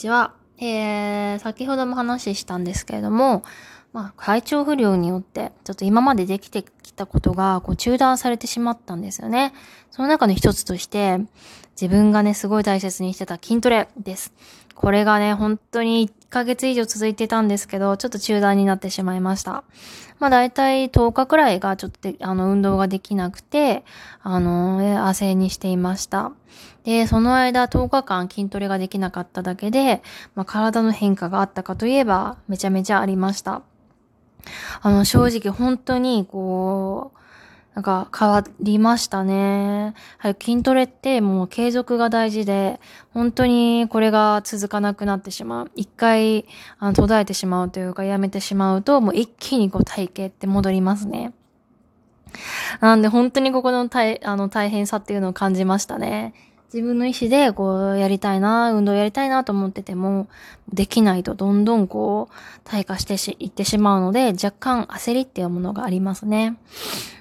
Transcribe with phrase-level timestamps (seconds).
[0.00, 0.32] ちは。
[0.58, 3.42] えー、先ほども話したんですけれども、
[3.92, 9.52] まあ、体調不良によって、ちょっと今までできてきたことが、こう、中断されてしまったんですよね。
[9.90, 11.18] その中の一つとして、
[11.80, 14.32] 自分がね、すごい大切にしてた筋トレです。
[14.74, 19.64] これがね、本当にヶ月以上続いてたんですけど、ちょっと中断になってしまいました。
[20.20, 23.84] まあ、大体10日くらいがちょっとあの、運動ができなくて、
[24.22, 26.32] あの、汗にしていました。
[26.84, 30.02] で、その間10日間筋トレができなかっただけで、
[30.34, 33.62] まあ、体の変化があったかといえば、めちゃめちゃありました。
[34.82, 37.19] あの、正直本当に、こう、
[37.74, 39.94] なんか変わりましたね。
[40.18, 42.80] はい、筋トレってもう継続が大事で、
[43.14, 45.70] 本当にこれが続かなくなってしまう。
[45.76, 46.46] 一回、
[46.78, 51.32] あの、途絶えてしまうというか、やめてしまうと、もう一気にこう体型って戻りますね。
[52.80, 56.34] なんで本当にここの大、あの、大変さっていうのを感じましたね。
[56.72, 60.28] 自分の意思でこうやりたいな、運動やりたいなと思ってても、
[60.72, 66.56] できないとどんどんこう、退化してし、いってしまうので、若干焦りっていうものがありますね。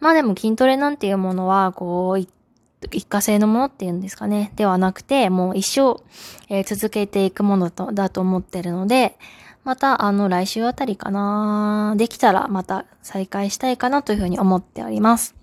[0.00, 4.52] まあでも筋トレなんていうものは、こう、一過性のものっていうんですかね。
[4.56, 6.02] ではなくて、もう一生、
[6.48, 9.18] えー、続けていくものとだと思ってるので、
[9.62, 11.94] また、あの、来週あたりかな。
[11.98, 15.34] できたら、また再開したいかなというふうに思っております。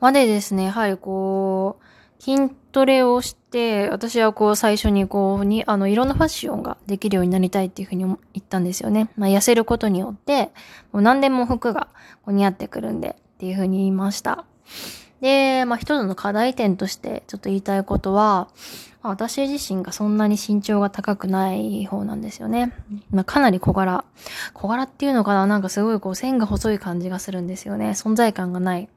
[0.00, 1.84] までですね、やはりこう、
[2.24, 9.10] 筋トレをして、私はこう最初にこうに、あの、いろんなファッションができるようになりたいっていうふうに言ったんですよね。
[9.16, 10.52] まあ、痩せることによって、
[10.92, 11.88] もう何でも服が
[12.24, 14.44] こう似合ってくるんでっていうふうに言いました。
[15.20, 18.46] で、まあ、一つの課題点としてちょっと言いたいことは、
[19.02, 22.72] まあ、私自身がそんなに身長が高くない方なんですよね。
[23.10, 24.04] まあ、かなり小柄。
[24.54, 25.48] 小柄っていうのかな？
[25.48, 27.90] なんかすごいこう線が細い感じがするんですよね。
[27.90, 28.88] 存在感がない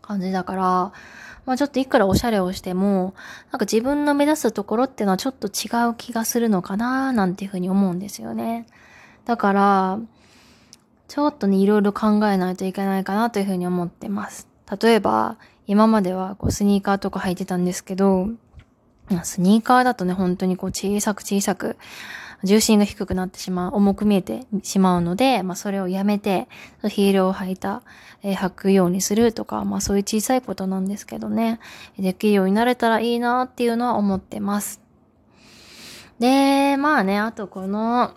[0.00, 0.92] 感じだから、
[1.44, 3.14] まあちょっといくらおしゃれをしても、
[3.50, 8.66] なんか自分の目指すところっていうのはちょっと違う気がするのかななんていうふうに思うんですよね。
[9.24, 9.98] だから、
[11.08, 14.48] ちょっとね、いろいろ考えないといけないかなというふうに思ってます。
[14.80, 18.28] 例えば、今まではこうスニーカーとか履いてたんですけど、
[19.22, 21.76] スニーカーだとね、本当にこう小さく小さく、
[22.44, 26.48] 重心が低くなってしまう、重く見えてしまうので、まあそれをやめて、
[26.88, 27.82] ヒールを履いた、
[28.22, 31.60] えー、履くようにするとか、まあそういう小さいことなんですけどね、
[31.98, 34.80] できるようになれたらいいなっていうのは思ってます。
[36.18, 38.14] で、まあね、あとこの、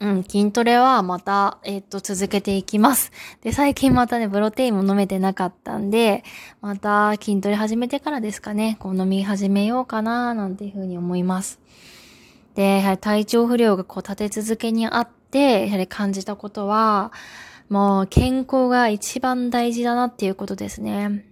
[0.00, 3.12] うん、筋トレはまた、えっ、と、続けていきます。
[3.42, 6.24] で、最近またね、プロテインも飲めてなかったんで、
[6.60, 11.60] また筋トレ始めてからですかね、こう飲み始めようかな、なんていうふうに思います。
[12.54, 17.12] で、体調不良がこう立て続けにあって、やはり感じたことは、
[17.68, 21.26] もう健康が一番大事だなっていうことですね。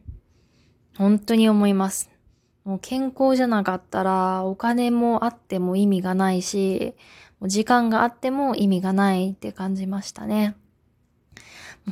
[0.97, 2.11] 本当に思います。
[2.65, 6.95] もう健康じゃなかったらお金もあっても意味がないし、
[7.43, 10.55] 時間があっても意味がないって感じましたね。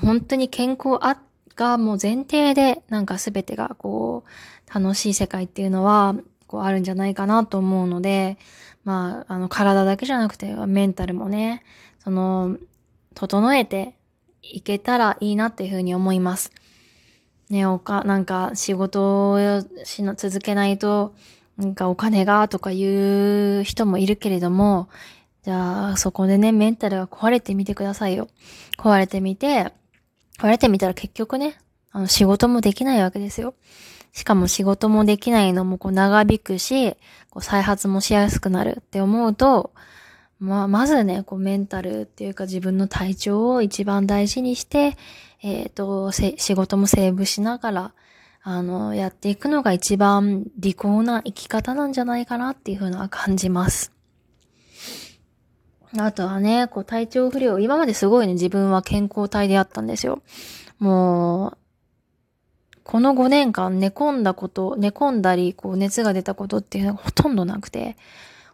[0.00, 1.20] 本当に健康あ
[1.56, 4.24] がもう前提でなんか全てがこ
[4.70, 6.14] う楽しい世界っていうのは
[6.50, 8.36] こうあるんじゃないかなと思うので、
[8.82, 11.62] まあ、あの、体だけじゃなくて、メンタルもね、
[12.02, 12.56] その、
[13.14, 13.94] 整えて
[14.42, 16.50] いけたらいいなっていうふうに思います。
[17.50, 19.38] ね、おか、なんか、仕事を
[19.84, 21.14] しな、続けないと、
[21.56, 24.88] なんかお金がとか言う人もいるけれども、
[25.44, 28.26] じゃあ、そこでね、メンタルが壊れてみてくださいよ。
[28.76, 29.72] 壊れてみて、
[30.40, 31.58] 壊れてみたら結局ね、
[31.92, 33.54] あの、仕事もできないわけですよ。
[34.12, 36.92] しかも仕事もできないのもこう長引くし、
[37.30, 39.72] こう再発もしやすくなるって思うと、
[40.40, 44.96] まあ、まずね、こうメンタルっていうか自分の体調を一番大事にして、
[45.42, 47.92] えっ、ー、と、仕事もセーブしながら、
[48.42, 53.92] あの、やっていくのが一番利口な生き方なんじゃないかなっていうふうな感じます。
[55.98, 60.22] あとはね、こう体調不良、今まですごいね、自分は健康体であったんですよ。
[60.78, 61.58] もう、
[62.90, 67.96] この5年間寝込んだこと、寝込んだり、こう熱が出たことっていうのがほとんどなくて、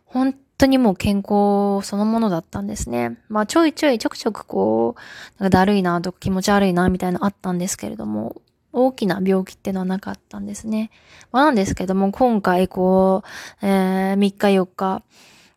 [0.05, 3.17] 本当にもう健康そのものだったんですね。
[3.31, 4.95] まあちょいちょいちょくちょくこ
[5.39, 8.37] う、なんかだるいなとか気持ち悪いなみたいなのあったんですけれども、
[8.75, 10.91] 大きな病気っていうのはなかったんですね。
[11.33, 13.23] まあなんですけども、今回こ
[13.63, 15.03] う、えー、3日4日、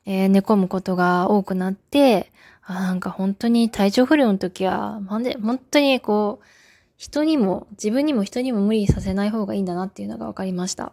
[0.05, 2.31] えー、寝込むことが多くなって、
[2.63, 6.58] あなんか本当に体調不良の時は、なんで、本当にこう、
[6.99, 10.91] 人にも、自分にも人にも無理させない方がいいんだなっていうのが分かりました。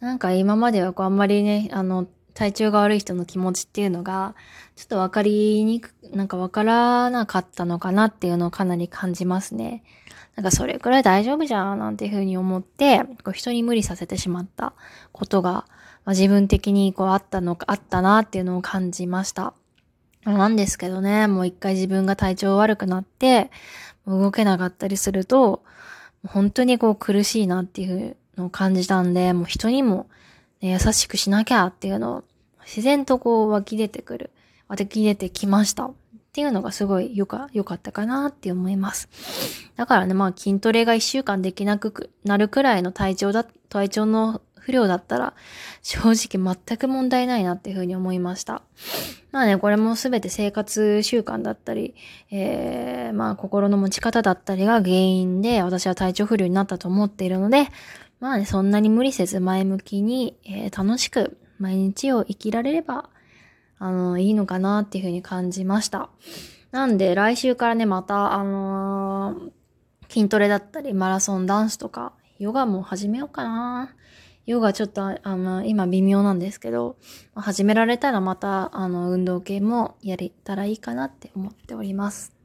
[0.00, 4.34] なんか今まではこうあんまりね、あの、体調が悪い人の気持ちっていうのが、
[4.74, 9.84] ちょっと分かりにく、なんか分からなかったのかなっていうのをかなり感じますね。
[10.34, 14.72] なんかそれくらい大丈夫じゃんなんていうふうに思って、こう人に無理させてしまった
[15.12, 15.66] ことが、ま
[16.06, 19.54] あ、自分的にこうあったのか、あったなっていうのを感じました。
[20.24, 23.50] なんですけどね、もう一回自分が体調悪くなって、
[24.06, 25.62] 動けなかったりすると、
[26.26, 30.08] 本当にこう苦しいなっていうのを感じたんで、もう人にも、
[30.60, 32.24] ね、優しくしなきゃっていうのを
[32.64, 34.30] 自然とこう湧き出てくる、
[34.68, 35.86] 湧き出てきました。
[35.86, 35.94] っ
[36.34, 39.08] ていうのがすごい良か、良かったかなって思います。
[39.76, 45.34] だからね、まあ筋トレが一週間できなくなるくらいの体調だ、体調の不良だったら、
[45.82, 48.62] 正直全く問題ないなっていうふうに思いました。
[49.32, 51.94] まあね、これもすべて生活習慣だったり、
[52.30, 57.68] えー、まあ心の持ち方だったりが原因で私は体調不良になったと思っているので、
[58.20, 63.10] まあね、そんなに無理せず前向きに、えー、楽しく毎日を生きられれば、
[63.78, 66.08] あの、いいのかなっていうふうに感じました。
[66.70, 73.94] なんで来週からね、また、あのー、筋トレだったり、マラソン、ダンスとか、ヨガも始めようかな。
[74.46, 76.96] ヨガちょっと、あの、今微妙なんですけど、
[77.34, 82.41] 始められたらまた、あの、運動系もやれたらいいかなって思っております。